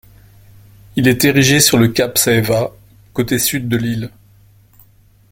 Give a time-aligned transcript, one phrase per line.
[0.95, 2.71] Il est érigé sur le cap Saeva,
[3.13, 4.09] côté sud de l'île.